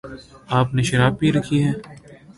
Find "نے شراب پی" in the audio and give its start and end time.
0.73-1.31